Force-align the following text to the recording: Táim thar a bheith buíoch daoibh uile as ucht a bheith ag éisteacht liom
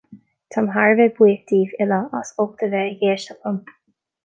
Táim 0.53 0.69
thar 0.75 0.93
a 0.93 0.95
bheith 0.99 1.13
buíoch 1.19 1.43
daoibh 1.51 1.77
uile 1.85 2.01
as 2.21 2.33
ucht 2.47 2.65
a 2.69 2.73
bheith 2.75 2.91
ag 2.97 3.07
éisteacht 3.13 3.49
liom 3.53 3.63